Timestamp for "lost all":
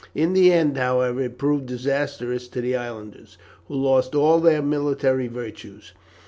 3.75-4.39